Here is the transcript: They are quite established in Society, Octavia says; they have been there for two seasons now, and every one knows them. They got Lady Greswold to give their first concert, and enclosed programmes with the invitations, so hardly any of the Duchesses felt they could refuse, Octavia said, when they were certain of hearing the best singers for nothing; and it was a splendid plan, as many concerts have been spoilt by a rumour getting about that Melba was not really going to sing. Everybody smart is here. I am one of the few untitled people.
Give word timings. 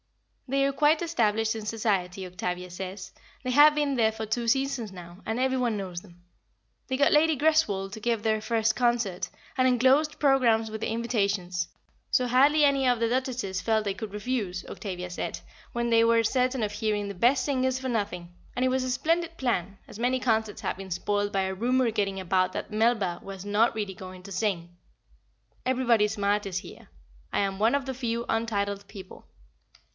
They 0.47 0.65
are 0.65 0.73
quite 0.73 1.01
established 1.01 1.55
in 1.55 1.65
Society, 1.65 2.25
Octavia 2.27 2.69
says; 2.71 3.13
they 3.43 3.51
have 3.51 3.73
been 3.75 3.95
there 3.95 4.11
for 4.11 4.25
two 4.25 4.47
seasons 4.49 4.91
now, 4.91 5.19
and 5.25 5.39
every 5.39 5.57
one 5.57 5.77
knows 5.77 6.01
them. 6.01 6.23
They 6.87 6.97
got 6.97 7.13
Lady 7.13 7.37
Greswold 7.37 7.93
to 7.93 8.01
give 8.01 8.23
their 8.23 8.41
first 8.41 8.75
concert, 8.75 9.29
and 9.57 9.65
enclosed 9.65 10.19
programmes 10.19 10.69
with 10.69 10.81
the 10.81 10.89
invitations, 10.89 11.69
so 12.09 12.27
hardly 12.27 12.65
any 12.65 12.85
of 12.85 12.99
the 12.99 13.07
Duchesses 13.07 13.61
felt 13.61 13.85
they 13.85 13.93
could 13.93 14.11
refuse, 14.11 14.65
Octavia 14.65 15.09
said, 15.09 15.39
when 15.71 15.89
they 15.89 16.03
were 16.03 16.23
certain 16.23 16.63
of 16.63 16.71
hearing 16.73 17.07
the 17.07 17.13
best 17.13 17.45
singers 17.45 17.79
for 17.79 17.87
nothing; 17.87 18.33
and 18.55 18.65
it 18.65 18.69
was 18.69 18.83
a 18.83 18.91
splendid 18.91 19.37
plan, 19.37 19.77
as 19.87 19.99
many 19.99 20.19
concerts 20.19 20.61
have 20.61 20.75
been 20.77 20.91
spoilt 20.91 21.31
by 21.31 21.41
a 21.43 21.53
rumour 21.53 21.91
getting 21.91 22.19
about 22.19 22.51
that 22.53 22.71
Melba 22.73 23.19
was 23.23 23.45
not 23.45 23.75
really 23.75 23.93
going 23.93 24.23
to 24.23 24.31
sing. 24.33 24.75
Everybody 25.65 26.07
smart 26.09 26.45
is 26.47 26.57
here. 26.57 26.89
I 27.31 27.39
am 27.39 27.59
one 27.59 27.75
of 27.75 27.85
the 27.85 27.93
few 27.93 28.25
untitled 28.27 28.87
people. 28.89 29.27